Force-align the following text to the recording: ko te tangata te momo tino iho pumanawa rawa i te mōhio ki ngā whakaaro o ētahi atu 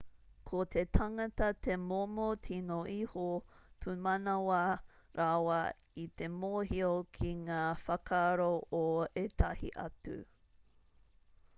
ko 0.49 0.59
te 0.75 0.83
tangata 0.97 1.49
te 1.65 1.73
momo 1.89 2.29
tino 2.45 2.77
iho 2.93 3.25
pumanawa 3.81 4.61
rawa 5.19 5.59
i 6.05 6.07
te 6.23 6.31
mōhio 6.39 6.89
ki 7.19 7.35
ngā 7.43 7.59
whakaaro 7.83 8.49
o 8.79 8.81
ētahi 9.27 9.71
atu 9.89 10.17